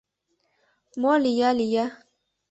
[1.01, 1.85] Мо лия-лия...